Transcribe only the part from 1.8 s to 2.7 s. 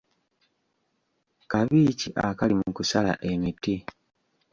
ki akali mu